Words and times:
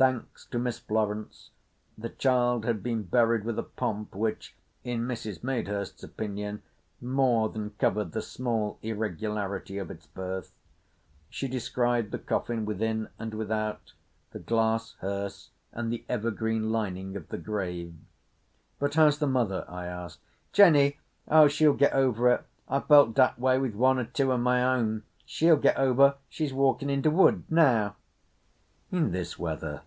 Thanks 0.00 0.46
to 0.46 0.58
Miss 0.58 0.78
Florence, 0.78 1.50
the 1.98 2.08
child 2.08 2.64
had 2.64 2.82
been 2.82 3.02
buried 3.02 3.44
with 3.44 3.58
a 3.58 3.62
pomp 3.62 4.14
which, 4.14 4.56
in 4.82 5.00
Mrs. 5.06 5.44
Madehurst's 5.44 6.02
opinion, 6.02 6.62
more 7.02 7.50
than 7.50 7.72
covered 7.78 8.12
the 8.12 8.22
small 8.22 8.78
irregularity 8.80 9.76
of 9.76 9.90
its 9.90 10.06
birth. 10.06 10.54
She 11.28 11.48
described 11.48 12.12
the 12.12 12.18
coffin, 12.18 12.64
within 12.64 13.10
and 13.18 13.34
without, 13.34 13.92
the 14.30 14.38
glass 14.38 14.94
hearse, 15.00 15.50
and 15.70 15.92
the 15.92 16.06
evergreen 16.08 16.72
lining 16.72 17.14
of 17.14 17.28
the 17.28 17.36
grave. 17.36 17.94
"But 18.78 18.94
how's 18.94 19.18
the 19.18 19.26
mother?" 19.26 19.66
I 19.68 19.84
asked. 19.84 20.20
"Jenny? 20.50 20.98
Oh, 21.28 21.46
she'll 21.46 21.74
get 21.74 21.92
over 21.92 22.30
it. 22.32 22.44
I've 22.70 22.86
felt 22.88 23.12
dat 23.12 23.38
way 23.38 23.58
with 23.58 23.74
one 23.74 23.98
or 23.98 24.04
two 24.06 24.32
o' 24.32 24.38
my 24.38 24.64
own. 24.64 25.02
She'll 25.26 25.56
get 25.58 25.76
over. 25.76 26.14
She's 26.30 26.54
walkin' 26.54 26.88
in 26.88 27.02
de 27.02 27.10
wood 27.10 27.44
now." 27.50 27.96
"In 28.90 29.12
this 29.12 29.38
weather?" 29.38 29.82